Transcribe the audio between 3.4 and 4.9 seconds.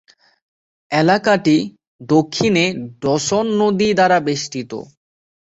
নদী দ্বারা বেষ্টিত।